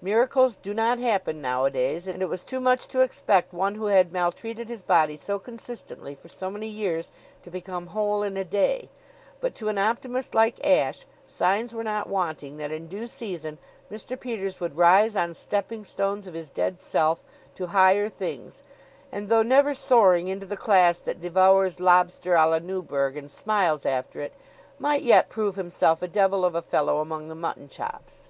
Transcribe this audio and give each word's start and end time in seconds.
Miracles 0.00 0.54
do 0.54 0.72
not 0.72 1.00
happen 1.00 1.42
nowadays, 1.42 2.06
and 2.06 2.22
it 2.22 2.28
was 2.28 2.44
too 2.44 2.60
much 2.60 2.86
to 2.86 3.00
expect 3.00 3.52
one 3.52 3.74
who 3.74 3.86
had 3.86 4.12
maltreated 4.12 4.68
his 4.68 4.80
body 4.84 5.16
so 5.16 5.40
consistently 5.40 6.14
for 6.14 6.28
so 6.28 6.48
many 6.48 6.68
years 6.68 7.10
to 7.42 7.50
become 7.50 7.88
whole 7.88 8.22
in 8.22 8.36
a 8.36 8.44
day; 8.44 8.90
but 9.40 9.56
to 9.56 9.68
an 9.68 9.78
optimist 9.78 10.36
like 10.36 10.64
Ashe 10.64 11.04
signs 11.26 11.74
were 11.74 11.82
not 11.82 12.08
wanting 12.08 12.58
that 12.58 12.70
in 12.70 12.86
due 12.86 13.08
season 13.08 13.58
Mr. 13.90 14.14
Peters 14.20 14.60
would 14.60 14.76
rise 14.76 15.16
on 15.16 15.34
stepping 15.34 15.82
stones 15.82 16.28
of 16.28 16.34
his 16.34 16.48
dead 16.48 16.80
self 16.80 17.24
to 17.56 17.66
higher 17.74 18.08
things, 18.08 18.62
and 19.10 19.28
though 19.28 19.42
never 19.42 19.74
soaring 19.74 20.28
into 20.28 20.46
the 20.46 20.56
class 20.56 21.00
that 21.00 21.20
devours 21.20 21.80
lobster 21.80 22.36
a 22.36 22.46
la 22.46 22.60
Newburg 22.60 23.16
and 23.16 23.32
smiles 23.32 23.84
after 23.84 24.20
it, 24.20 24.32
might 24.78 25.02
yet 25.02 25.28
prove 25.28 25.56
himself 25.56 26.02
a 26.02 26.06
devil 26.06 26.44
of 26.44 26.54
a 26.54 26.62
fellow 26.62 27.00
among 27.00 27.26
the 27.26 27.34
mutton 27.34 27.66
chops. 27.66 28.28